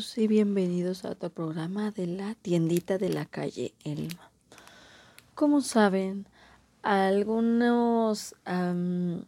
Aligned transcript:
Y 0.00 0.28
bienvenidos 0.28 1.04
a 1.04 1.10
otro 1.10 1.28
programa 1.28 1.90
de 1.90 2.06
la 2.06 2.34
tiendita 2.34 2.96
de 2.96 3.10
la 3.10 3.26
calle 3.26 3.74
Elma. 3.84 4.30
Como 5.34 5.60
saben, 5.60 6.24
algunos, 6.82 8.34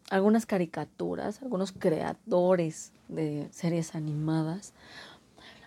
algunas 0.08 0.46
caricaturas, 0.46 1.42
algunos 1.42 1.72
creadores 1.72 2.92
de 3.08 3.48
series 3.50 3.94
animadas 3.94 4.72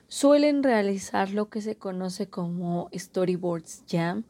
suelen 0.08 0.64
realizar 0.64 1.30
lo 1.30 1.50
que 1.50 1.62
se 1.62 1.76
conoce 1.76 2.26
como 2.26 2.90
Storyboards 2.92 3.84
Jam 3.88 4.24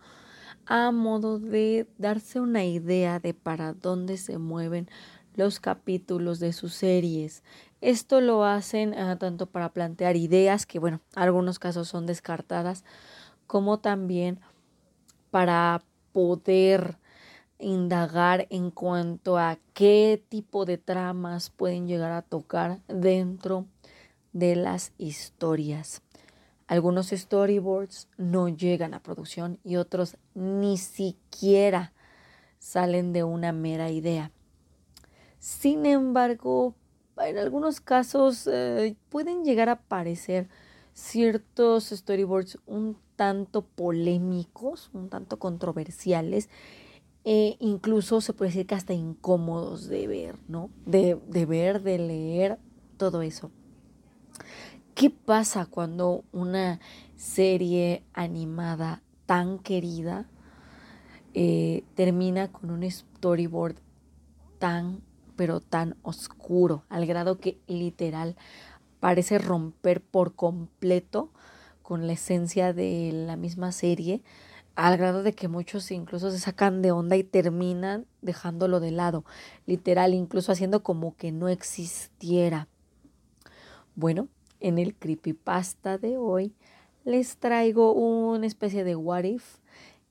a 0.65 0.91
modo 0.91 1.39
de 1.39 1.87
darse 1.97 2.41
una 2.41 2.65
idea 2.65 3.21
de 3.21 3.33
para 3.33 3.71
dónde 3.71 4.17
se 4.17 4.37
mueven 4.37 4.89
los 5.35 5.59
capítulos 5.59 6.39
de 6.39 6.53
sus 6.53 6.73
series. 6.73 7.43
Esto 7.81 8.21
lo 8.21 8.43
hacen 8.43 8.93
ah, 8.93 9.17
tanto 9.17 9.45
para 9.47 9.73
plantear 9.73 10.15
ideas, 10.15 10.65
que 10.65 10.79
bueno, 10.79 11.01
algunos 11.15 11.59
casos 11.59 11.87
son 11.87 12.05
descartadas, 12.05 12.83
como 13.47 13.79
también 13.79 14.39
para 15.31 15.83
poder 16.11 16.97
indagar 17.59 18.47
en 18.49 18.71
cuanto 18.71 19.37
a 19.37 19.57
qué 19.73 20.23
tipo 20.29 20.65
de 20.65 20.77
tramas 20.77 21.49
pueden 21.49 21.87
llegar 21.87 22.11
a 22.11 22.21
tocar 22.21 22.79
dentro 22.87 23.65
de 24.33 24.55
las 24.55 24.91
historias. 24.97 26.01
Algunos 26.67 27.09
storyboards 27.09 28.07
no 28.17 28.49
llegan 28.49 28.93
a 28.93 29.03
producción 29.03 29.59
y 29.63 29.75
otros 29.75 30.17
ni 30.33 30.77
siquiera 30.77 31.93
salen 32.57 33.13
de 33.13 33.23
una 33.23 33.51
mera 33.51 33.91
idea. 33.91 34.31
Sin 35.45 35.85
embargo, 35.85 36.73
en 37.17 37.37
algunos 37.37 37.79
casos 37.79 38.49
eh, 38.51 38.95
pueden 39.09 39.45
llegar 39.45 39.69
a 39.69 39.73
aparecer 39.73 40.49
ciertos 40.95 41.91
storyboards 41.91 42.57
un 42.65 42.97
tanto 43.15 43.61
polémicos, 43.63 44.89
un 44.91 45.07
tanto 45.07 45.37
controversiales, 45.37 46.49
e 47.25 47.57
incluso 47.59 48.21
se 48.21 48.33
puede 48.33 48.49
decir 48.49 48.65
que 48.65 48.73
hasta 48.73 48.93
incómodos 48.93 49.87
de 49.87 50.07
ver, 50.07 50.39
¿no? 50.47 50.71
De, 50.87 51.21
de 51.27 51.45
ver, 51.45 51.83
de 51.83 51.99
leer, 51.99 52.57
todo 52.97 53.21
eso. 53.21 53.51
¿Qué 54.95 55.11
pasa 55.11 55.67
cuando 55.67 56.23
una 56.31 56.79
serie 57.17 58.03
animada 58.13 59.03
tan 59.27 59.59
querida 59.59 60.27
eh, 61.35 61.83
termina 61.93 62.51
con 62.51 62.71
un 62.71 62.89
storyboard 62.89 63.75
tan 64.57 65.04
pero 65.35 65.59
tan 65.59 65.95
oscuro, 66.01 66.83
al 66.89 67.05
grado 67.05 67.39
que 67.39 67.59
literal 67.67 68.35
parece 68.99 69.37
romper 69.37 70.01
por 70.01 70.35
completo 70.35 71.29
con 71.81 72.07
la 72.07 72.13
esencia 72.13 72.73
de 72.73 73.11
la 73.13 73.35
misma 73.35 73.71
serie, 73.71 74.23
al 74.75 74.97
grado 74.97 75.23
de 75.23 75.33
que 75.33 75.47
muchos 75.47 75.91
incluso 75.91 76.31
se 76.31 76.39
sacan 76.39 76.81
de 76.81 76.91
onda 76.91 77.15
y 77.15 77.23
terminan 77.23 78.05
dejándolo 78.21 78.79
de 78.79 78.91
lado, 78.91 79.23
literal, 79.65 80.13
incluso 80.13 80.51
haciendo 80.51 80.83
como 80.83 81.15
que 81.15 81.31
no 81.31 81.47
existiera. 81.47 82.67
Bueno, 83.95 84.27
en 84.59 84.79
el 84.79 84.95
creepypasta 84.95 85.97
de 85.97 86.17
hoy 86.17 86.53
les 87.05 87.37
traigo 87.37 87.93
una 87.93 88.47
especie 88.47 88.83
de 88.83 88.95
what 88.95 89.23
if 89.23 89.59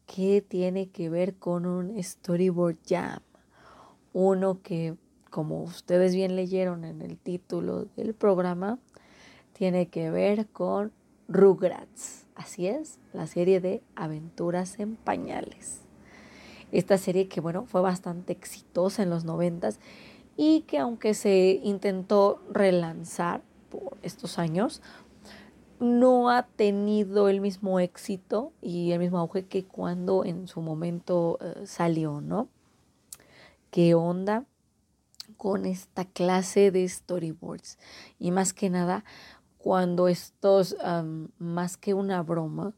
que 0.06 0.40
tiene 0.40 0.88
que 0.90 1.10
ver 1.10 1.34
con 1.34 1.66
un 1.66 2.02
storyboard 2.02 2.76
jam. 2.86 3.20
Uno 4.12 4.62
que 4.62 4.96
como 5.34 5.64
ustedes 5.64 6.14
bien 6.14 6.36
leyeron 6.36 6.84
en 6.84 7.02
el 7.02 7.18
título 7.18 7.86
del 7.96 8.14
programa, 8.14 8.78
tiene 9.52 9.88
que 9.88 10.08
ver 10.08 10.46
con 10.46 10.92
Rugrats. 11.26 12.26
Así 12.36 12.68
es, 12.68 13.00
la 13.12 13.26
serie 13.26 13.60
de 13.60 13.82
aventuras 13.96 14.78
en 14.78 14.94
pañales. 14.94 15.80
Esta 16.70 16.98
serie 16.98 17.26
que, 17.26 17.40
bueno, 17.40 17.66
fue 17.66 17.80
bastante 17.80 18.32
exitosa 18.32 19.02
en 19.02 19.10
los 19.10 19.24
noventas 19.24 19.80
y 20.36 20.60
que 20.68 20.78
aunque 20.78 21.14
se 21.14 21.60
intentó 21.64 22.40
relanzar 22.48 23.42
por 23.70 23.98
estos 24.02 24.38
años, 24.38 24.82
no 25.80 26.30
ha 26.30 26.44
tenido 26.46 27.28
el 27.28 27.40
mismo 27.40 27.80
éxito 27.80 28.52
y 28.62 28.92
el 28.92 29.00
mismo 29.00 29.18
auge 29.18 29.46
que 29.46 29.64
cuando 29.64 30.24
en 30.24 30.46
su 30.46 30.60
momento 30.60 31.38
eh, 31.40 31.66
salió, 31.66 32.20
¿no? 32.20 32.46
¿Qué 33.72 33.96
onda? 33.96 34.44
Con 35.36 35.66
esta 35.66 36.04
clase 36.04 36.70
de 36.70 36.88
storyboards. 36.88 37.78
Y 38.18 38.30
más 38.30 38.52
que 38.52 38.70
nada, 38.70 39.04
cuando 39.58 40.08
estos, 40.08 40.76
más 41.38 41.76
que 41.76 41.94
una 41.94 42.22
broma, 42.22 42.74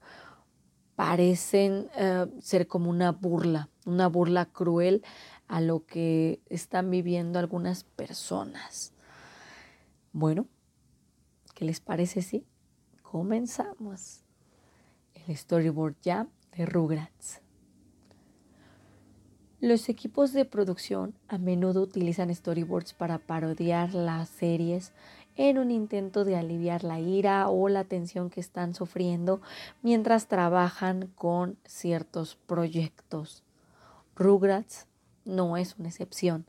parecen 0.97 1.89
eh, 1.97 2.27
ser 2.41 2.67
como 2.67 2.91
una 2.91 3.13
burla, 3.13 3.69
una 3.85 4.09
burla 4.09 4.47
cruel 4.47 5.05
a 5.47 5.61
lo 5.61 5.85
que 5.85 6.41
están 6.47 6.91
viviendo 6.91 7.39
algunas 7.39 7.85
personas. 7.85 8.93
Bueno, 10.13 10.47
¿qué 11.55 11.67
les 11.67 11.81
parece 11.81 12.23
si 12.23 12.47
comenzamos? 13.03 14.23
El 15.15 15.37
storyboard 15.37 15.97
ya 16.03 16.27
de 16.57 16.67
Rugrats. 16.67 17.43
Los 19.61 19.89
equipos 19.89 20.35
de 20.35 20.45
producción 20.45 21.15
a 21.29 21.39
menudo 21.39 21.81
utilizan 21.81 22.35
storyboards 22.35 22.93
para 22.93 23.17
parodiar 23.17 23.95
las 23.95 24.29
series 24.29 24.93
en 25.35 25.57
un 25.57 25.71
intento 25.71 26.27
de 26.27 26.37
aliviar 26.37 26.85
la 26.85 27.01
ira 27.01 27.49
o 27.49 27.71
la 27.71 27.85
tensión 27.85 28.29
que 28.29 28.41
están 28.41 28.75
sufriendo 28.75 29.41
mientras 29.83 30.29
trabajan 30.29 31.11
con 31.15 31.57
ciertos 31.65 32.37
proyectos. 32.47 33.45
Rugrats 34.15 34.87
no 35.25 35.57
es 35.57 35.77
una 35.79 35.89
excepción, 35.89 36.45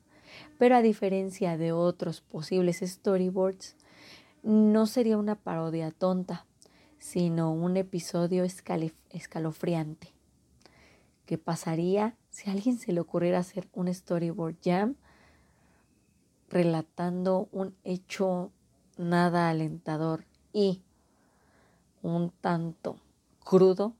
pero 0.58 0.76
a 0.76 0.82
diferencia 0.82 1.58
de 1.58 1.72
otros 1.72 2.20
posibles 2.20 2.80
storyboards, 2.80 3.78
no 4.44 4.86
sería 4.86 5.18
una 5.18 5.36
parodia 5.36 5.92
tonta, 5.92 6.46
sino 7.00 7.54
un 7.54 7.78
episodio 7.78 8.44
escalofriante. 8.44 10.10
¿Qué 11.26 11.38
pasaría 11.38 12.16
si 12.38 12.52
a 12.52 12.54
alguien 12.54 12.78
se 12.78 12.92
le 12.92 13.00
ocurriera 13.00 13.40
hacer 13.40 13.68
un 13.74 13.92
storyboard 13.92 14.58
jam 14.64 14.94
relatando 16.52 17.50
un 17.52 17.76
hecho 17.84 18.52
nada 18.96 19.50
alentador 19.50 20.24
y 20.54 20.84
un 22.04 22.30
tanto 22.30 22.98
crudo 23.44 23.96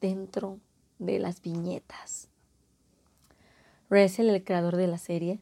dentro 0.00 0.58
de 0.98 1.20
las 1.20 1.40
viñetas. 1.40 2.30
Russell, 3.90 4.30
el 4.30 4.42
creador 4.42 4.74
de 4.74 4.88
la 4.88 4.98
serie, 4.98 5.40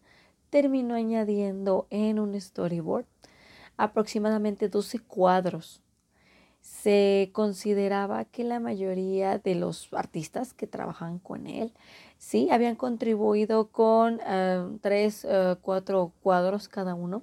terminó 0.51 0.97
añadiendo 0.97 1.87
en 1.89 2.19
un 2.19 2.39
storyboard 2.39 3.07
aproximadamente 3.79 4.69
12 4.69 4.99
cuadros 4.99 5.81
se 6.65 7.29
consideraba 7.35 8.25
que 8.25 8.43
la 8.43 8.59
mayoría 8.59 9.37
de 9.37 9.55
los 9.55 9.93
artistas 9.93 10.55
que 10.55 10.67
trabajan 10.67 11.19
con 11.19 11.47
él, 11.47 11.75
sí, 12.17 12.49
habían 12.51 12.75
contribuido 12.75 13.69
con 13.69 14.19
eh, 14.27 14.67
tres, 14.81 15.27
eh, 15.29 15.57
cuatro 15.61 16.13
cuadros 16.23 16.69
cada 16.69 16.95
uno. 16.95 17.23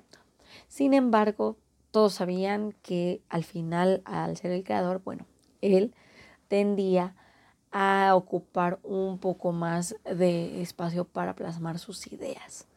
Sin 0.68 0.94
embargo, 0.94 1.58
todos 1.90 2.14
sabían 2.14 2.76
que 2.84 3.24
al 3.30 3.44
final, 3.44 4.04
al 4.06 4.38
ser 4.38 4.52
el 4.52 4.64
creador, 4.64 5.02
bueno, 5.04 5.26
él 5.62 5.96
tendía 6.48 7.16
a 7.72 8.14
ocupar 8.16 8.80
un 8.84 9.18
poco 9.18 9.54
más 9.54 9.96
de 10.06 10.62
espacio 10.62 11.04
para 11.04 11.34
plasmar 11.34 11.80
sus 11.80 12.06
ideas. 12.14 12.68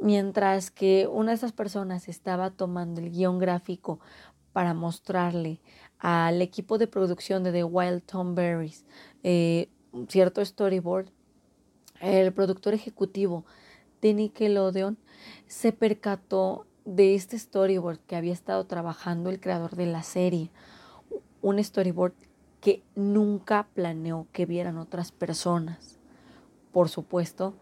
Mientras 0.00 0.70
que 0.70 1.06
una 1.06 1.32
de 1.32 1.36
esas 1.36 1.52
personas 1.52 2.08
estaba 2.08 2.50
tomando 2.50 3.02
el 3.02 3.10
guion 3.10 3.38
gráfico 3.38 4.00
para 4.52 4.74
mostrarle 4.74 5.60
al 5.98 6.42
equipo 6.42 6.78
de 6.78 6.86
producción 6.86 7.44
de 7.44 7.52
The 7.52 7.64
Wild 7.64 8.02
Tom 8.02 8.34
Berries 8.34 8.84
eh, 9.22 9.68
cierto 10.08 10.44
storyboard, 10.44 11.08
el 12.00 12.32
productor 12.32 12.74
ejecutivo 12.74 13.44
de 14.00 14.14
Nickelodeon 14.14 14.96
se 15.46 15.72
percató 15.72 16.66
de 16.84 17.14
este 17.14 17.38
storyboard 17.38 17.98
que 18.00 18.16
había 18.16 18.32
estado 18.32 18.64
trabajando 18.64 19.30
el 19.30 19.40
creador 19.40 19.76
de 19.76 19.86
la 19.86 20.02
serie, 20.02 20.50
un 21.42 21.62
storyboard 21.62 22.14
que 22.60 22.82
nunca 22.94 23.68
planeó 23.74 24.26
que 24.32 24.46
vieran 24.46 24.78
otras 24.78 25.12
personas. 25.12 25.98
Por 26.72 26.88
supuesto, 26.88 27.54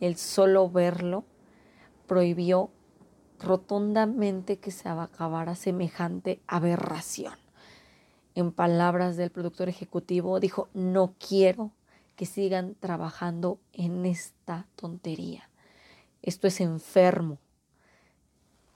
el 0.00 0.16
solo 0.16 0.68
verlo 0.68 1.24
prohibió 2.06 2.70
rotundamente 3.42 4.58
que 4.58 4.70
se 4.70 4.88
acabara 4.88 5.54
semejante 5.54 6.40
aberración. 6.46 7.34
En 8.34 8.52
palabras 8.52 9.16
del 9.16 9.30
productor 9.30 9.68
ejecutivo, 9.68 10.38
dijo, 10.40 10.68
no 10.72 11.14
quiero 11.18 11.72
que 12.16 12.26
sigan 12.26 12.74
trabajando 12.78 13.58
en 13.72 14.06
esta 14.06 14.66
tontería. 14.76 15.48
Esto 16.22 16.46
es 16.46 16.60
enfermo. 16.60 17.38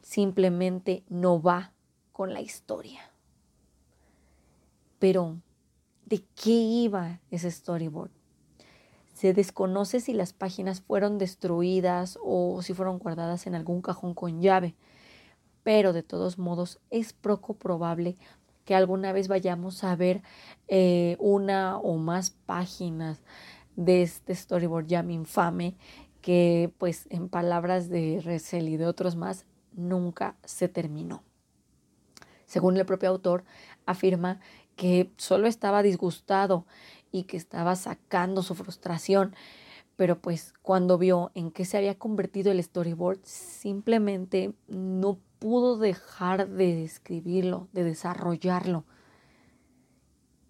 Simplemente 0.00 1.04
no 1.08 1.40
va 1.40 1.72
con 2.12 2.32
la 2.32 2.40
historia. 2.40 3.10
Pero, 4.98 5.36
¿de 6.06 6.24
qué 6.34 6.50
iba 6.50 7.20
ese 7.30 7.50
storyboard? 7.50 8.10
Se 9.14 9.32
desconoce 9.32 10.00
si 10.00 10.12
las 10.12 10.32
páginas 10.32 10.80
fueron 10.80 11.18
destruidas 11.18 12.18
o 12.22 12.60
si 12.62 12.74
fueron 12.74 12.98
guardadas 12.98 13.46
en 13.46 13.54
algún 13.54 13.80
cajón 13.80 14.12
con 14.12 14.42
llave, 14.42 14.74
pero 15.62 15.92
de 15.92 16.02
todos 16.02 16.38
modos 16.38 16.80
es 16.90 17.12
poco 17.12 17.54
probable 17.54 18.16
que 18.64 18.74
alguna 18.74 19.12
vez 19.12 19.28
vayamos 19.28 19.84
a 19.84 19.94
ver 19.94 20.22
eh, 20.68 21.16
una 21.20 21.78
o 21.78 21.96
más 21.96 22.30
páginas 22.30 23.22
de 23.76 24.02
este 24.02 24.34
storyboard 24.34 24.86
ya 24.86 25.04
infame 25.08 25.76
que 26.20 26.72
pues 26.78 27.06
en 27.10 27.28
palabras 27.28 27.88
de 27.88 28.20
Ressel 28.24 28.68
y 28.68 28.76
de 28.76 28.86
otros 28.86 29.14
más 29.14 29.46
nunca 29.72 30.36
se 30.44 30.68
terminó. 30.68 31.22
Según 32.46 32.76
el 32.76 32.86
propio 32.86 33.10
autor, 33.10 33.44
afirma 33.86 34.40
que 34.76 35.12
solo 35.16 35.46
estaba 35.46 35.82
disgustado 35.82 36.66
y 37.14 37.22
que 37.22 37.36
estaba 37.36 37.76
sacando 37.76 38.42
su 38.42 38.56
frustración, 38.56 39.36
pero 39.94 40.20
pues 40.20 40.52
cuando 40.62 40.98
vio 40.98 41.30
en 41.36 41.52
qué 41.52 41.64
se 41.64 41.76
había 41.76 41.96
convertido 41.96 42.50
el 42.50 42.60
storyboard, 42.60 43.20
simplemente 43.22 44.52
no 44.66 45.20
pudo 45.38 45.78
dejar 45.78 46.48
de 46.48 46.82
escribirlo, 46.82 47.68
de 47.72 47.84
desarrollarlo. 47.84 48.84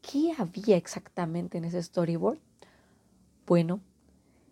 ¿Qué 0.00 0.32
había 0.38 0.78
exactamente 0.78 1.58
en 1.58 1.66
ese 1.66 1.82
storyboard? 1.82 2.38
Bueno, 3.46 3.80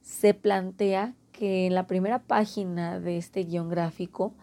se 0.02 0.34
plantea 0.34 1.14
que 1.32 1.66
en 1.66 1.74
la 1.74 1.86
primera 1.86 2.18
página 2.24 3.00
de 3.00 3.16
este 3.16 3.44
guion 3.44 3.70
gráfico 3.70 4.34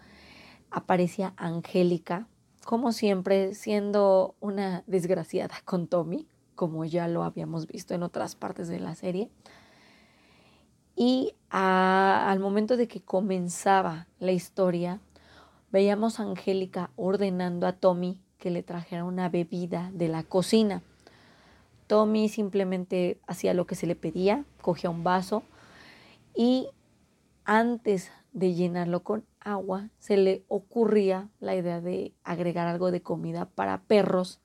aparecía 0.71 1.35
Angélica, 1.37 2.27
como 2.65 2.93
siempre, 2.93 3.53
siendo 3.53 4.35
una 4.39 4.83
desgraciada 4.87 5.55
con 5.65 5.87
Tommy, 5.87 6.27
como 6.59 6.83
ya 6.83 7.07
lo 7.07 7.23
habíamos 7.23 7.67
visto 7.67 7.93
en 7.93 8.03
otras 8.03 8.35
partes 8.35 8.67
de 8.67 8.81
la 8.81 8.93
serie. 8.93 9.29
Y 10.93 11.33
al 11.49 12.37
momento 12.41 12.75
de 12.75 12.89
que 12.89 12.99
comenzaba 12.99 14.07
la 14.19 14.33
historia, 14.33 14.99
veíamos 15.71 16.19
a 16.19 16.23
Angélica 16.23 16.91
ordenando 16.97 17.65
a 17.65 17.71
Tommy 17.71 18.21
que 18.37 18.49
le 18.49 18.61
trajera 18.61 19.05
una 19.05 19.29
bebida 19.29 19.89
de 19.93 20.09
la 20.09 20.23
cocina. 20.23 20.83
Tommy 21.87 22.27
simplemente 22.27 23.21
hacía 23.25 23.53
lo 23.53 23.65
que 23.65 23.75
se 23.75 23.87
le 23.87 23.95
pedía, 23.95 24.43
cogía 24.61 24.89
un 24.89 25.05
vaso 25.05 25.43
y 26.35 26.67
antes 27.45 28.11
de 28.33 28.53
llenarlo 28.53 29.01
con 29.03 29.23
agua 29.39 29.91
se 29.97 30.17
le 30.17 30.43
ocurría 30.49 31.29
la 31.39 31.55
idea 31.55 31.79
de 31.79 32.11
agregar 32.25 32.67
algo 32.67 32.91
de 32.91 33.01
comida 33.01 33.45
para 33.45 33.83
perros 33.83 34.41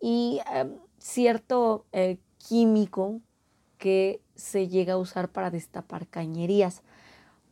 y 0.00 0.40
em, 0.50 0.78
cierto 0.98 1.86
eh, 1.92 2.18
químico 2.38 3.20
que 3.78 4.20
se 4.34 4.68
llega 4.68 4.94
a 4.94 4.98
usar 4.98 5.30
para 5.30 5.50
destapar 5.50 6.06
cañerías. 6.06 6.82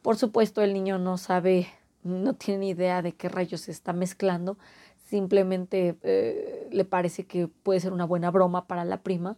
Por 0.03 0.17
supuesto, 0.17 0.63
el 0.63 0.73
niño 0.73 0.99
no 0.99 1.19
sabe, 1.19 1.69
no 2.03 2.35
tiene 2.35 2.61
ni 2.61 2.69
idea 2.71 3.03
de 3.03 3.13
qué 3.13 3.29
rayos 3.29 3.63
se 3.63 3.73
está 3.73 3.93
mezclando, 3.93 4.59
simplemente 5.05 5.97
eh, 6.03 6.69
le 6.71 6.85
parece 6.85 7.27
que 7.27 7.49
puede 7.49 7.81
ser 7.81 7.93
una 7.93 8.05
buena 8.05 8.31
broma 8.31 8.67
para 8.67 8.85
la 8.85 9.03
prima 9.03 9.37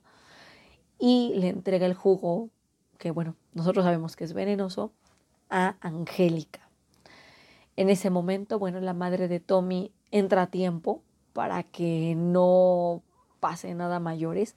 y 0.99 1.33
le 1.37 1.49
entrega 1.49 1.87
el 1.87 1.95
jugo, 1.95 2.51
que 2.99 3.11
bueno, 3.11 3.37
nosotros 3.55 3.85
sabemos 3.85 4.17
que 4.17 4.25
es 4.25 4.33
venenoso, 4.33 4.93
a 5.51 5.77
Angélica. 5.81 6.69
En 7.77 7.91
ese 7.91 8.11
momento, 8.11 8.59
bueno, 8.59 8.81
la 8.81 8.93
madre 8.93 9.29
de 9.29 9.41
Tommy 9.41 9.93
entra 10.11 10.43
a 10.43 10.51
tiempo 10.51 11.03
para 11.33 11.63
que 11.63 12.15
no 12.17 13.03
pase 13.41 13.75
nada 13.75 14.01
mayores, 14.01 14.57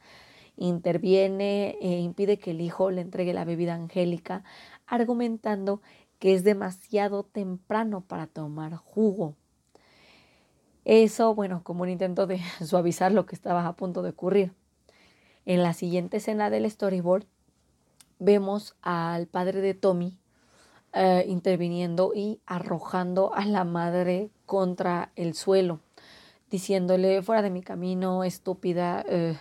interviene 0.58 1.78
e 1.82 2.00
impide 2.00 2.38
que 2.38 2.52
el 2.52 2.62
hijo 2.62 2.92
le 2.92 3.02
entregue 3.02 3.34
la 3.34 3.46
bebida 3.46 3.74
Angélica, 3.74 4.44
argumentando 4.86 5.82
que 6.20 6.34
es 6.34 6.44
demasiado 6.44 7.24
temprano 7.24 8.02
para 8.02 8.28
tomar 8.28 8.76
jugo. 8.76 9.36
Eso, 10.86 11.34
bueno, 11.36 11.64
como 11.64 11.84
un 11.84 11.90
intento 11.90 12.28
de 12.28 12.40
suavizar 12.66 13.12
lo 13.12 13.26
que 13.26 13.36
estaba 13.36 13.68
a 13.68 13.76
punto 13.76 14.02
de 14.02 14.10
ocurrir. 14.10 14.54
En 15.46 15.64
la 15.64 15.74
siguiente 15.74 16.18
escena 16.18 16.50
del 16.50 16.70
storyboard 16.70 17.26
vemos 18.20 18.76
al 18.82 19.26
padre 19.26 19.62
de 19.62 19.74
Tommy 19.74 20.20
eh, 20.94 21.26
interviniendo 21.28 22.12
y 22.14 22.40
arrojando 22.46 23.34
a 23.34 23.46
la 23.46 23.64
madre 23.64 24.30
contra 24.46 25.12
el 25.16 25.34
suelo, 25.34 25.80
diciéndole 26.52 27.24
fuera 27.24 27.42
de 27.42 27.50
mi 27.50 27.64
camino, 27.64 28.24
estúpida, 28.24 29.04
eh, 29.08 29.38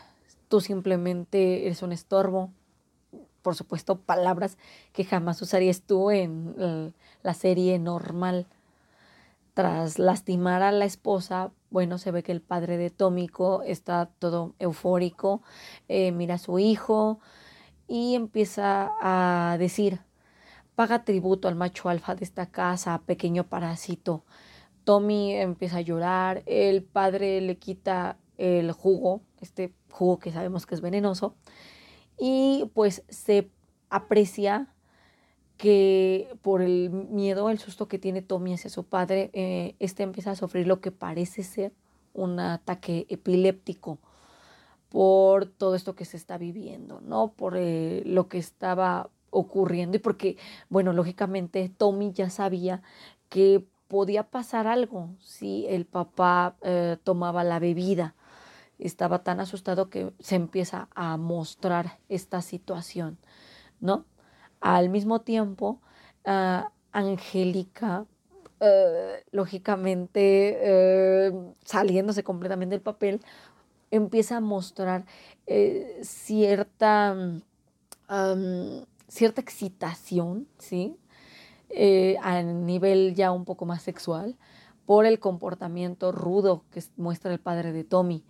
tú 0.49 0.61
simplemente 0.61 1.67
eres 1.67 1.83
un 1.83 1.93
estorbo. 1.93 2.53
Por 3.43 3.57
supuesto, 3.57 3.99
palabras 3.99 4.57
que 4.93 5.05
jamás 5.05 5.43
usarías 5.43 5.83
tú 5.83 6.11
en 6.11 6.55
eh, 6.59 6.93
la 7.23 7.35
serie 7.35 7.79
normal 7.79 8.47
tras 9.55 9.99
lastimar 9.99 10.63
a 10.63 10.71
la 10.71 10.85
esposa, 10.85 11.51
bueno, 11.71 11.99
se 11.99 12.13
ve 12.13 12.23
que 12.23 12.33
el 12.33 12.41
padre 12.41 12.77
de 12.77 12.91
Tómico 12.91 13.63
está 13.63 14.07
todo 14.07 14.55
eufórico, 14.59 15.43
eh, 15.89 16.13
mira 16.13 16.37
a 16.37 16.39
su 16.39 16.59
hijo 16.61 17.19
y 17.89 18.15
empieza 18.15 18.93
a 19.01 19.57
decir, 19.59 20.01
paga 20.77 21.05
tributo 21.05 21.49
al 21.49 21.57
macho 21.57 21.89
alfa 21.89 22.15
de 22.15 22.25
esta 22.25 22.47
casa, 22.47 23.03
pequeño 23.05 23.49
parásito. 23.49 24.23
Tommy 24.85 25.35
empieza 25.35 25.79
a 25.79 25.83
llorar, 25.83 26.43
el 26.47 26.83
padre 26.83 27.41
le 27.41 27.59
quita 27.59 28.19
el 28.39 28.73
jugo, 28.73 29.23
este 29.41 29.73
jugo 29.91 30.19
que 30.19 30.33
sabemos 30.33 30.67
que 30.67 30.75
es 30.75 30.81
venenoso, 30.81 31.35
y 32.19 32.71
pues 32.75 33.03
se 33.09 33.51
aprecia 33.89 34.73
que 35.57 36.35
por 36.41 36.63
el 36.63 36.91
miedo, 36.91 37.51
el 37.51 37.59
susto 37.59 37.87
que 37.87 37.99
tiene 37.99 38.23
Tommy 38.23 38.55
hacia 38.55 38.71
su 38.71 38.85
padre, 38.85 39.31
eh, 39.35 39.77
este 39.79 40.03
empieza 40.03 40.31
a 40.31 40.37
sufrir 40.37 40.67
lo 40.67 40.81
que 40.81 40.91
parece 40.91 41.43
ser 41.43 41.75
un 42.15 42.41
ataque 42.41 43.07
epiléptico 43.11 43.99
por 44.89 45.47
todo 45.47 45.75
esto 45.75 45.95
que 45.95 46.05
se 46.05 46.17
está 46.17 46.39
viviendo, 46.39 47.01
¿no? 47.01 47.33
Por 47.33 47.57
eh, 47.57 48.03
lo 48.07 48.29
que 48.29 48.39
estaba 48.39 49.11
ocurriendo 49.31 49.97
y 49.97 50.01
porque, 50.01 50.37
bueno, 50.69 50.93
lógicamente 50.93 51.69
Tommy 51.69 52.13
ya 52.13 52.31
sabía 52.31 52.83
que 53.29 53.65
podía 53.91 54.23
pasar 54.23 54.69
algo 54.69 55.11
si 55.19 55.67
el 55.69 55.85
papá 55.85 56.55
eh, 56.63 56.97
tomaba 57.03 57.43
la 57.43 57.59
bebida. 57.59 58.15
Estaba 58.79 59.25
tan 59.25 59.41
asustado 59.41 59.91
que 59.91 60.13
se 60.21 60.37
empieza 60.37 60.89
a 60.95 61.17
mostrar 61.17 61.99
esta 62.09 62.41
situación, 62.41 63.19
¿no? 63.81 64.07
Al 64.61 64.91
mismo 64.91 65.23
tiempo, 65.23 65.81
ah, 66.25 66.71
Angélica, 66.93 68.07
eh, 68.61 69.25
lógicamente, 69.33 70.57
eh, 70.61 71.33
saliéndose 71.65 72.23
completamente 72.23 72.77
del 72.77 72.83
papel, 72.83 73.21
empieza 73.91 74.37
a 74.37 74.41
mostrar 74.41 75.05
cierta, 76.03 77.17
cierta 79.09 79.41
excitación, 79.41 80.47
¿sí? 80.59 80.97
A 82.23 82.43
nivel 82.43 83.15
ya 83.15 83.33
un 83.33 83.45
poco 83.45 83.67
más 83.67 83.83
sexual, 83.83 84.37
por 84.87 85.07
el 85.07 85.21
comportamiento 85.21 86.11
rudo 86.11 86.65
que 86.73 86.83
muestra 86.97 87.33
el 87.33 87.39
padre 87.39 87.73
de 87.73 87.85
Tommy. 87.85 88.25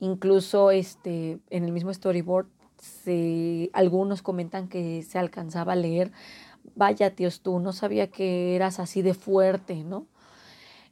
Incluso 0.00 0.70
este, 0.70 1.38
en 1.50 1.64
el 1.64 1.72
mismo 1.72 1.92
storyboard 1.92 2.46
algunos 3.72 4.22
comentan 4.22 4.68
que 4.68 5.02
se 5.02 5.18
alcanzaba 5.18 5.72
a 5.72 5.76
leer, 5.76 6.12
vaya 6.74 7.14
tíos 7.14 7.40
tú, 7.40 7.58
no 7.58 7.72
sabía 7.72 8.08
que 8.08 8.54
eras 8.54 8.78
así 8.78 9.02
de 9.02 9.14
fuerte, 9.14 9.82
¿no? 9.84 10.06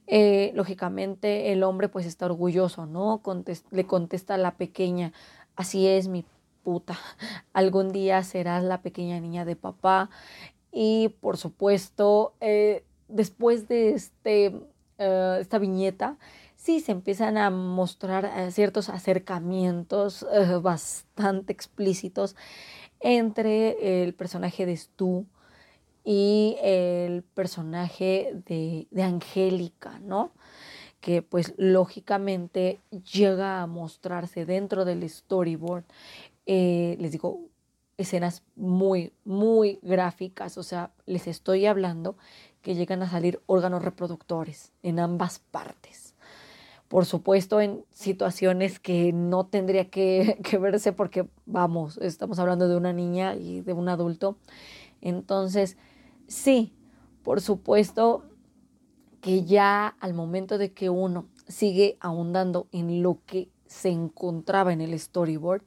Eh, 0.07 0.53
lógicamente 0.55 1.53
el 1.53 1.63
hombre 1.63 1.89
pues 1.89 2.07
está 2.07 2.27
orgulloso, 2.27 2.87
¿no? 2.87 3.23
le 3.71 3.87
contesta 3.87 4.35
a 4.35 4.39
la 4.39 4.55
pequeña, 4.55 5.13
así 5.57 5.87
es 5.89 6.07
mi 6.07 6.25
puta, 6.63 6.97
algún 7.53 7.91
día 7.91 8.23
serás 8.23 8.63
la 8.63 8.83
pequeña 8.83 9.19
niña 9.21 9.45
de 9.45 9.57
papá 9.57 10.11
y 10.79 11.09
por 11.09 11.39
supuesto 11.39 12.35
eh, 12.39 12.85
después 13.09 13.67
de 13.67 13.95
este, 13.95 14.61
eh, 14.99 15.39
esta 15.41 15.59
viñeta 15.59 16.19
sí 16.55 16.81
se 16.81 16.93
empiezan 16.93 17.39
a 17.39 17.49
mostrar 17.49 18.27
eh, 18.27 18.51
ciertos 18.51 18.91
acercamientos 18.91 20.27
bastante 20.61 21.55
explícitos 21.55 22.37
entre 23.01 24.03
el 24.03 24.13
personaje 24.13 24.67
de 24.67 24.77
Stu 24.77 25.25
y 26.05 26.59
el 26.61 27.23
personaje 27.23 28.35
de, 28.45 28.87
Angélica, 29.03 29.99
¿no? 30.01 30.31
Que 31.01 31.23
pues 31.23 31.55
lógicamente 31.57 32.81
llega 33.15 33.63
a 33.63 33.67
mostrarse 33.67 34.45
dentro 34.45 34.85
del 34.85 35.09
storyboard. 35.09 35.85
Les 36.45 37.13
digo, 37.13 37.46
escenas 37.99 38.43
muy, 38.57 39.13
muy 39.25 39.79
gráficas, 39.83 40.59
o 40.59 40.63
sea, 40.63 40.91
les 41.07 41.27
estoy 41.27 41.67
hablando 41.67 42.17
que 42.63 42.75
llegan 42.75 43.03
a 43.03 43.11
salir 43.11 43.41
órganos 43.47 43.83
reproductores 43.85 44.73
en 44.83 44.99
ambas 44.99 45.39
partes. 45.39 46.15
por 46.89 47.05
supuesto 47.05 47.61
en 47.61 47.85
situaciones 47.91 48.79
que 48.79 49.13
no 49.13 49.47
tendría 49.47 49.91
que, 49.91 50.39
que, 50.45 50.57
verse 50.59 50.93
porque 50.93 51.29
vamos, 51.45 51.99
estamos 51.99 52.39
hablando 52.39 52.69
de 52.69 52.77
una 52.77 52.93
niña 52.93 53.35
y 53.35 53.61
de 53.61 53.73
un 53.73 53.89
adulto. 53.89 54.37
Entonces, 55.01 55.77
sí, 56.29 56.73
por 57.25 57.41
supuesto 57.41 58.25
que 59.21 59.45
ya 59.45 59.97
al 59.99 60.15
momento 60.15 60.59
de 60.59 60.73
que 60.73 60.89
uno 60.89 61.27
sigue 61.49 61.97
ahondando 61.99 62.69
en 62.71 63.03
lo 63.03 63.19
que 63.27 63.49
se 63.67 63.89
encontraba 63.89 64.73
en 64.73 64.81
el 64.81 64.97
storyboard, 64.97 65.63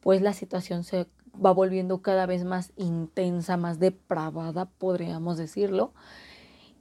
pues 0.00 0.22
la 0.22 0.32
situación 0.32 0.84
se 0.84 1.06
va 1.44 1.52
volviendo 1.52 2.02
cada 2.02 2.26
vez 2.26 2.44
más 2.44 2.72
intensa, 2.76 3.56
más 3.56 3.78
depravada, 3.78 4.66
podríamos 4.66 5.36
decirlo. 5.36 5.92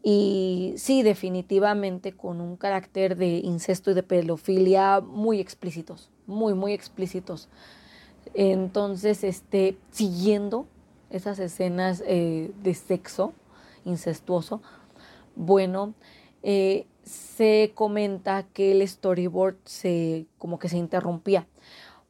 Y 0.02 0.74
sí, 0.78 1.02
definitivamente 1.02 2.12
con 2.12 2.42
un 2.42 2.58
carácter 2.58 3.16
de 3.16 3.38
incesto 3.38 3.92
y 3.92 3.94
de 3.94 4.04
pedofilia 4.04 5.00
muy 5.00 5.40
explícitos, 5.40 6.10
muy, 6.28 6.54
muy 6.54 6.74
explícitos. 6.74 7.48
Entonces, 8.34 9.24
este, 9.24 9.78
siguiendo 9.92 10.68
esas 11.10 11.40
escenas 11.40 12.04
eh, 12.06 12.52
de 12.62 12.74
sexo 12.74 13.34
incestuoso, 13.86 14.62
bueno, 15.36 15.94
eh, 16.42 16.86
se 17.04 17.72
comenta 17.74 18.44
que 18.44 18.72
el 18.72 18.88
storyboard 18.88 19.56
se 19.64 20.26
como 20.38 20.60
que 20.60 20.70
se 20.70 20.78
interrumpía. 20.78 21.48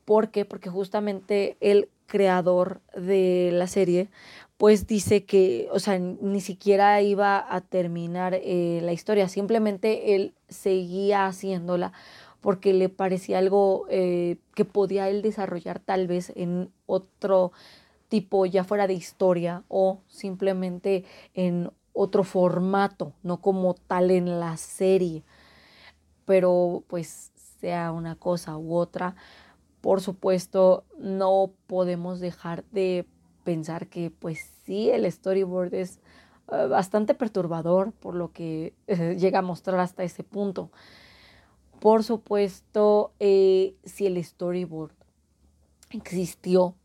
¿Por 0.06 0.32
qué? 0.32 0.46
Porque 0.46 0.70
justamente 0.70 1.58
el 1.62 1.90
creador 2.14 2.80
de 2.96 3.50
la 3.52 3.66
serie 3.66 4.10
pues 4.58 4.86
dice 4.86 5.26
que, 5.26 5.68
o 5.72 5.80
sea, 5.80 5.98
ni 5.98 6.40
siquiera 6.40 7.02
iba 7.02 7.44
a 7.54 7.62
terminar 7.62 8.36
eh, 8.36 8.82
la 8.84 8.94
historia, 8.94 9.28
simplemente 9.28 10.14
él 10.14 10.36
seguía 10.48 11.26
haciéndola 11.26 11.92
porque 12.40 12.72
le 12.72 12.88
parecía 12.88 13.40
algo 13.40 13.88
eh, 13.90 14.38
que 14.54 14.64
podía 14.64 15.10
él 15.10 15.24
desarrollar 15.24 15.80
tal 15.80 16.08
vez 16.08 16.32
en 16.36 16.70
otro 16.86 17.52
tipo, 18.10 18.46
ya 18.46 18.64
fuera 18.64 18.86
de 18.86 18.94
historia 18.94 19.64
o 19.70 20.02
simplemente 20.08 21.04
en 21.34 21.72
otro 21.94 22.24
formato, 22.24 23.14
no 23.24 23.42
como 23.42 23.74
tal 23.74 24.12
en 24.12 24.40
la 24.40 24.56
serie. 24.58 25.24
Pero 26.26 26.84
pues 26.88 27.32
sea 27.60 27.92
una 27.92 28.16
cosa 28.16 28.56
u 28.56 28.76
otra, 28.76 29.16
por 29.84 30.00
supuesto 30.00 30.86
no 30.98 31.52
podemos 31.68 32.22
dejar 32.22 32.64
de 32.72 33.06
pensar 33.44 33.88
que 33.88 34.12
pues 34.12 34.50
sí, 34.64 34.90
el 34.90 35.12
storyboard 35.12 35.74
es 35.74 36.00
eh, 36.54 36.68
bastante 36.68 37.14
perturbador 37.14 37.92
por 37.92 38.16
lo 38.16 38.32
que 38.32 38.74
eh, 38.88 39.18
llega 39.20 39.40
a 39.40 39.42
mostrar 39.42 39.82
hasta 39.82 40.06
ese 40.06 40.24
punto. 40.24 40.72
Por 41.82 42.06
supuesto, 42.06 43.12
eh, 43.20 43.76
si 43.84 44.06
el 44.06 44.24
storyboard 44.24 44.94
existió, 45.90 46.76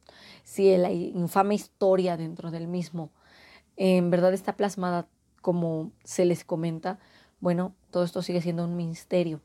si 0.43 0.76
la 0.76 0.90
infame 0.90 1.55
historia 1.55 2.17
dentro 2.17 2.50
del 2.50 2.67
mismo 2.67 3.12
en 3.76 4.11
verdad 4.11 4.35
está 4.35 4.57
plasmada 4.57 5.07
como 5.40 5.93
se 6.02 6.25
les 6.25 6.45
comenta, 6.45 6.99
bueno, 7.38 7.76
todo 7.93 8.02
esto 8.02 8.23
sigue 8.23 8.40
siendo 8.40 8.64
un 8.64 8.75
misterio. 8.75 9.40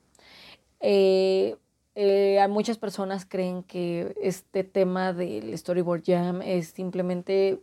Eh, 1.95 2.45
muchas 2.49 2.77
personas 2.77 3.25
creen 3.25 3.63
que 3.63 4.15
este 4.21 4.63
tema 4.63 5.13
del 5.13 5.57
Storyboard 5.57 6.03
Jam 6.05 6.41
es 6.41 6.69
simplemente 6.69 7.59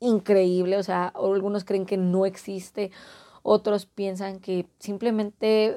increíble, 0.00 0.78
o 0.78 0.82
sea, 0.82 1.08
algunos 1.08 1.64
creen 1.64 1.86
que 1.86 1.96
no 1.96 2.26
existe, 2.26 2.90
otros 3.42 3.86
piensan 3.86 4.40
que 4.40 4.66
simplemente 4.78 5.76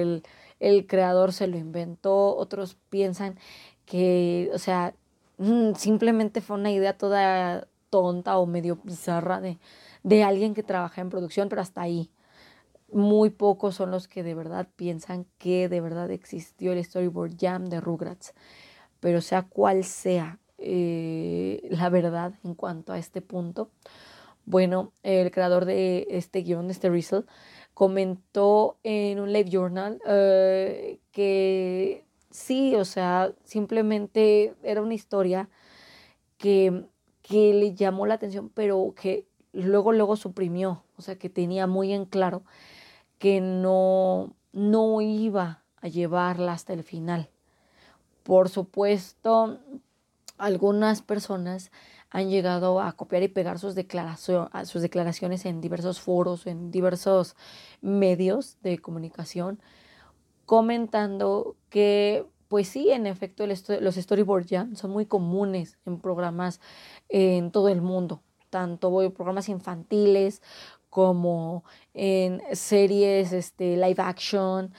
el, 0.00 0.22
el 0.60 0.86
creador 0.86 1.32
se 1.32 1.46
lo 1.46 1.58
inventó, 1.58 2.36
otros 2.36 2.76
piensan 2.90 3.38
que, 3.84 4.50
o 4.54 4.58
sea, 4.58 4.94
mm, 5.38 5.74
simplemente 5.74 6.40
fue 6.40 6.56
una 6.56 6.70
idea 6.70 6.96
toda 6.96 7.68
tonta 7.90 8.38
o 8.38 8.46
medio 8.46 8.78
bizarra 8.84 9.40
de, 9.40 9.58
de 10.02 10.22
alguien 10.22 10.54
que 10.54 10.62
trabaja 10.62 11.00
en 11.00 11.10
producción, 11.10 11.48
pero 11.48 11.62
hasta 11.62 11.82
ahí. 11.82 12.10
Muy 12.96 13.28
pocos 13.28 13.74
son 13.74 13.90
los 13.90 14.08
que 14.08 14.22
de 14.22 14.34
verdad 14.34 14.68
piensan 14.74 15.26
que 15.36 15.68
de 15.68 15.82
verdad 15.82 16.10
existió 16.10 16.72
el 16.72 16.82
Storyboard 16.82 17.36
Jam 17.38 17.66
de 17.66 17.78
Rugrats. 17.78 18.32
Pero 19.00 19.20
sea 19.20 19.42
cual 19.42 19.84
sea 19.84 20.38
eh, 20.56 21.60
la 21.70 21.90
verdad 21.90 22.32
en 22.42 22.54
cuanto 22.54 22.94
a 22.94 22.98
este 22.98 23.20
punto, 23.20 23.70
bueno, 24.46 24.94
el 25.02 25.30
creador 25.30 25.66
de 25.66 26.06
este 26.08 26.40
guion, 26.40 26.70
este 26.70 26.88
Rizzle, 26.88 27.24
comentó 27.74 28.78
en 28.82 29.20
un 29.20 29.30
live 29.30 29.50
journal 29.50 30.00
eh, 30.06 30.98
que 31.12 32.02
sí, 32.30 32.76
o 32.76 32.86
sea, 32.86 33.34
simplemente 33.44 34.54
era 34.62 34.80
una 34.80 34.94
historia 34.94 35.50
que 36.38 36.86
que 37.20 37.52
le 37.52 37.74
llamó 37.74 38.06
la 38.06 38.14
atención, 38.14 38.50
pero 38.54 38.94
que 38.96 39.26
luego, 39.52 39.92
luego 39.92 40.16
suprimió, 40.16 40.84
o 40.96 41.02
sea, 41.02 41.18
que 41.18 41.28
tenía 41.28 41.66
muy 41.66 41.92
en 41.92 42.04
claro 42.06 42.44
que 43.18 43.40
no, 43.40 44.34
no 44.52 45.00
iba 45.00 45.62
a 45.80 45.88
llevarla 45.88 46.52
hasta 46.52 46.72
el 46.72 46.82
final. 46.82 47.30
Por 48.22 48.48
supuesto, 48.48 49.58
algunas 50.38 51.02
personas 51.02 51.70
han 52.10 52.30
llegado 52.30 52.80
a 52.80 52.92
copiar 52.92 53.22
y 53.22 53.28
pegar 53.28 53.58
sus, 53.58 53.74
sus 54.64 54.82
declaraciones 54.82 55.44
en 55.44 55.60
diversos 55.60 56.00
foros, 56.00 56.46
en 56.46 56.70
diversos 56.70 57.36
medios 57.80 58.58
de 58.62 58.78
comunicación, 58.78 59.60
comentando 60.44 61.56
que 61.68 62.26
pues 62.48 62.68
sí, 62.68 62.90
en 62.90 63.06
efecto, 63.06 63.44
los 63.46 63.94
storyboard 63.96 64.46
jam 64.48 64.76
son 64.76 64.92
muy 64.92 65.06
comunes 65.06 65.78
en 65.84 66.00
programas 66.00 66.60
en 67.08 67.50
todo 67.50 67.68
el 67.68 67.82
mundo, 67.82 68.22
tanto 68.50 68.90
programas 69.12 69.48
infantiles 69.48 70.42
como 70.96 71.62
en 71.92 72.40
series 72.52 73.30
este, 73.34 73.76
live 73.76 74.02
action, 74.02 74.72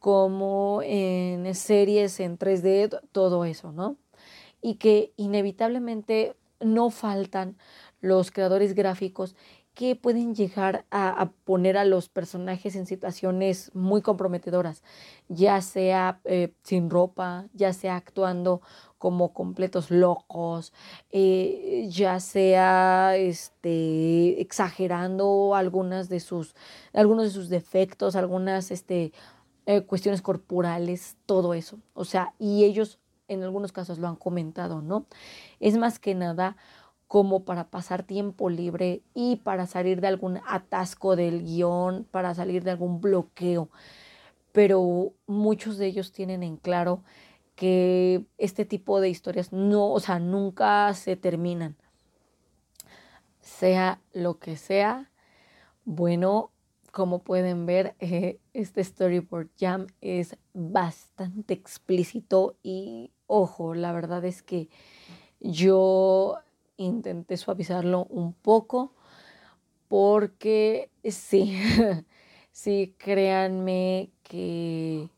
como 0.00 0.82
en 0.84 1.54
series 1.54 2.20
en 2.20 2.36
3D, 2.38 3.00
todo 3.10 3.46
eso, 3.46 3.72
¿no? 3.72 3.96
Y 4.60 4.74
que 4.74 5.14
inevitablemente 5.16 6.36
no 6.60 6.90
faltan 6.90 7.56
los 8.02 8.30
creadores 8.30 8.74
gráficos 8.74 9.34
que 9.74 9.96
pueden 9.96 10.34
llegar 10.34 10.84
a, 10.90 11.30
poner 11.44 11.78
a 11.78 11.84
los 11.84 12.08
personajes 12.08 12.76
en 12.76 12.86
situaciones 12.86 13.70
muy 13.74 14.02
comprometedoras, 14.02 14.82
ya 15.28 15.60
sea 15.62 16.20
eh, 16.24 16.52
sin 16.62 16.90
ropa, 16.90 17.46
ya 17.54 17.72
sea 17.72 17.96
actuando 17.96 18.60
como 18.98 19.32
completos 19.32 19.90
locos, 19.90 20.72
eh, 21.10 21.88
ya 21.90 22.20
sea 22.20 23.16
este, 23.16 24.40
exagerando 24.40 25.54
algunas 25.54 26.08
de 26.08 26.20
sus, 26.20 26.54
algunos 26.92 27.24
de 27.24 27.30
sus 27.30 27.48
defectos, 27.48 28.14
algunas 28.14 28.70
este, 28.70 29.12
eh, 29.66 29.80
cuestiones 29.82 30.20
corporales, 30.20 31.16
todo 31.24 31.54
eso. 31.54 31.78
O 31.94 32.04
sea, 32.04 32.34
y 32.38 32.64
ellos 32.64 32.98
en 33.28 33.42
algunos 33.42 33.72
casos 33.72 33.98
lo 33.98 34.06
han 34.08 34.16
comentado, 34.16 34.82
¿no? 34.82 35.06
Es 35.60 35.76
más 35.76 35.98
que 35.98 36.14
nada 36.14 36.56
como 37.12 37.44
para 37.44 37.68
pasar 37.68 38.04
tiempo 38.04 38.48
libre 38.48 39.02
y 39.12 39.36
para 39.36 39.66
salir 39.66 40.00
de 40.00 40.06
algún 40.06 40.40
atasco 40.46 41.14
del 41.14 41.42
guion, 41.44 42.06
para 42.10 42.34
salir 42.34 42.64
de 42.64 42.70
algún 42.70 43.02
bloqueo. 43.02 43.68
Pero 44.52 45.12
muchos 45.26 45.76
de 45.76 45.88
ellos 45.88 46.12
tienen 46.12 46.42
en 46.42 46.56
claro 46.56 47.02
que 47.54 48.24
este 48.38 48.64
tipo 48.64 48.98
de 49.02 49.10
historias 49.10 49.52
no, 49.52 49.92
o 49.92 50.00
sea, 50.00 50.20
nunca 50.20 50.94
se 50.94 51.16
terminan. 51.16 51.76
Sea 53.42 54.00
lo 54.14 54.38
que 54.38 54.56
sea, 54.56 55.10
bueno, 55.84 56.50
como 56.92 57.18
pueden 57.18 57.66
ver, 57.66 57.94
eh, 58.00 58.38
este 58.54 58.82
Storyboard 58.82 59.50
Jam 59.60 59.86
es 60.00 60.38
bastante 60.54 61.52
explícito 61.52 62.56
y 62.62 63.10
ojo, 63.26 63.74
la 63.74 63.92
verdad 63.92 64.24
es 64.24 64.42
que 64.42 64.70
yo 65.40 66.38
intenté 66.76 67.36
suavizarlo 67.36 68.06
un 68.10 68.32
poco 68.32 68.92
porque 69.88 70.90
sí, 71.04 71.58
sí, 72.52 72.94
créanme 72.98 74.10
que 74.22 75.10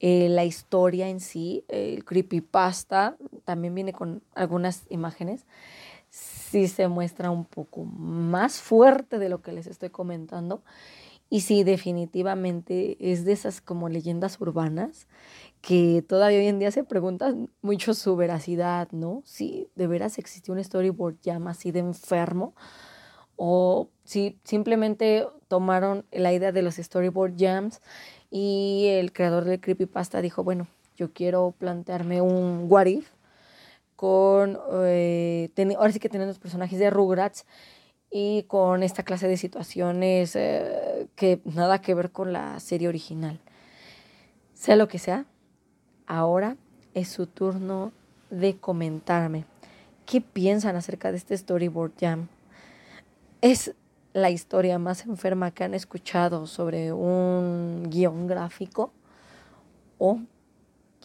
eh, 0.00 0.28
la 0.28 0.44
historia 0.44 1.08
en 1.08 1.20
sí, 1.20 1.64
el 1.68 2.04
creepypasta, 2.04 3.16
también 3.44 3.74
viene 3.74 3.92
con 3.92 4.22
algunas 4.34 4.84
imágenes, 4.88 5.46
sí 6.10 6.68
se 6.68 6.88
muestra 6.88 7.30
un 7.30 7.44
poco 7.44 7.84
más 7.84 8.60
fuerte 8.60 9.18
de 9.18 9.28
lo 9.28 9.42
que 9.42 9.52
les 9.52 9.66
estoy 9.66 9.90
comentando. 9.90 10.62
Y 11.34 11.40
sí, 11.40 11.64
definitivamente 11.64 12.96
es 13.00 13.24
de 13.24 13.32
esas 13.32 13.60
como 13.60 13.88
leyendas 13.88 14.40
urbanas 14.40 15.08
que 15.62 16.04
todavía 16.06 16.38
hoy 16.38 16.46
en 16.46 16.60
día 16.60 16.70
se 16.70 16.84
preguntan 16.84 17.50
mucho 17.60 17.92
su 17.94 18.14
veracidad, 18.14 18.88
¿no? 18.92 19.20
Si 19.24 19.68
de 19.74 19.88
veras 19.88 20.18
existió 20.18 20.54
un 20.54 20.62
storyboard 20.62 21.16
jam 21.24 21.48
así 21.48 21.72
de 21.72 21.80
enfermo 21.80 22.54
o 23.34 23.88
si 24.04 24.38
simplemente 24.44 25.26
tomaron 25.48 26.06
la 26.12 26.32
idea 26.32 26.52
de 26.52 26.62
los 26.62 26.76
storyboard 26.76 27.34
jams 27.36 27.82
Y 28.30 28.86
el 28.90 29.12
creador 29.12 29.44
del 29.44 29.60
creepypasta 29.60 30.22
dijo, 30.22 30.44
bueno, 30.44 30.68
yo 30.96 31.12
quiero 31.12 31.52
plantearme 31.58 32.20
un 32.20 32.66
what 32.68 32.86
if 32.86 33.10
con, 33.96 34.56
eh, 34.84 35.50
ahora 35.76 35.92
sí 35.92 35.98
que 35.98 36.08
teniendo 36.08 36.30
los 36.30 36.38
personajes 36.38 36.78
de 36.78 36.90
Rugrats 36.90 37.44
y 38.16 38.44
con 38.44 38.84
esta 38.84 39.02
clase 39.02 39.26
de 39.26 39.36
situaciones 39.36 40.36
eh, 40.36 40.93
que 41.16 41.40
nada 41.44 41.80
que 41.80 41.94
ver 41.94 42.10
con 42.10 42.32
la 42.32 42.58
serie 42.60 42.88
original. 42.88 43.40
Sea 44.54 44.76
lo 44.76 44.88
que 44.88 44.98
sea, 44.98 45.26
ahora 46.06 46.56
es 46.94 47.08
su 47.08 47.26
turno 47.26 47.92
de 48.30 48.56
comentarme 48.56 49.44
qué 50.06 50.20
piensan 50.20 50.76
acerca 50.76 51.10
de 51.10 51.18
este 51.18 51.36
Storyboard 51.36 51.92
Jam. 51.98 52.28
Es 53.40 53.74
la 54.12 54.30
historia 54.30 54.78
más 54.78 55.06
enferma 55.06 55.50
que 55.50 55.64
han 55.64 55.74
escuchado 55.74 56.46
sobre 56.46 56.92
un 56.92 57.88
guion 57.90 58.26
gráfico 58.26 58.92
o 59.98 60.20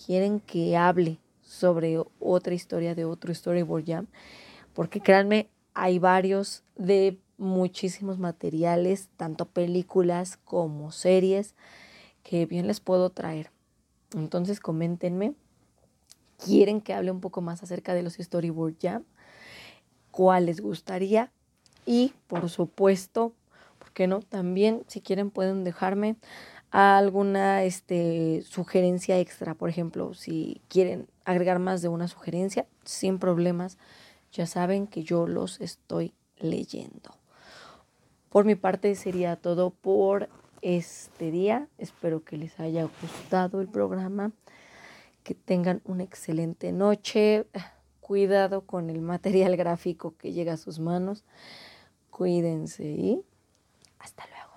quieren 0.05 0.39
que 0.39 0.77
hable 0.77 1.17
sobre 1.41 2.01
otra 2.19 2.53
historia 2.53 2.95
de 2.95 3.05
otro 3.05 3.33
Storyboard 3.33 3.85
Jam, 3.85 4.07
porque 4.73 5.01
créanme, 5.01 5.49
hay 5.73 5.97
varios 5.97 6.63
de 6.75 7.17
muchísimos 7.39 8.19
materiales, 8.19 9.09
tanto 9.17 9.45
películas 9.45 10.37
como 10.37 10.91
series, 10.91 11.55
que 12.23 12.45
bien 12.45 12.67
les 12.67 12.79
puedo 12.79 13.09
traer. 13.09 13.51
Entonces 14.13 14.59
coméntenme, 14.59 15.33
¿quieren 16.43 16.81
que 16.81 16.93
hable 16.93 17.11
un 17.11 17.21
poco 17.21 17.41
más 17.41 17.63
acerca 17.63 17.93
de 17.93 18.03
los 18.03 18.13
Storyboard 18.15 18.75
Jam? 18.81 19.03
¿Cuál 20.11 20.47
les 20.47 20.61
gustaría? 20.61 21.31
Y 21.85 22.13
por 22.27 22.49
supuesto, 22.49 23.33
¿por 23.79 23.91
qué 23.91 24.07
no? 24.07 24.19
También 24.19 24.83
si 24.87 25.01
quieren 25.01 25.31
pueden 25.31 25.63
dejarme 25.63 26.17
alguna 26.71 27.63
este, 27.63 28.43
sugerencia 28.43 29.19
extra. 29.19 29.55
Por 29.55 29.69
ejemplo, 29.69 30.13
si 30.13 30.61
quieren 30.67 31.07
agregar 31.25 31.59
más 31.59 31.81
de 31.81 31.87
una 31.87 32.07
sugerencia, 32.07 32.67
sin 32.83 33.19
problemas, 33.19 33.77
ya 34.31 34.45
saben 34.45 34.87
que 34.87 35.03
yo 35.03 35.27
los 35.27 35.59
estoy 35.61 36.13
leyendo. 36.37 37.18
Por 38.29 38.45
mi 38.45 38.55
parte 38.55 38.93
sería 38.95 39.35
todo 39.35 39.71
por 39.71 40.29
este 40.61 41.31
día. 41.31 41.67
Espero 41.77 42.23
que 42.23 42.37
les 42.37 42.59
haya 42.59 42.87
gustado 43.01 43.59
el 43.61 43.67
programa. 43.67 44.31
Que 45.23 45.33
tengan 45.33 45.81
una 45.83 46.03
excelente 46.03 46.71
noche. 46.71 47.47
Cuidado 48.01 48.61
con 48.61 48.89
el 48.89 49.01
material 49.01 49.57
gráfico 49.57 50.15
que 50.17 50.31
llega 50.31 50.53
a 50.53 50.57
sus 50.57 50.79
manos. 50.79 51.25
Cuídense 52.09 52.83
y 52.83 53.21
hasta 53.99 54.25
luego. 54.27 54.48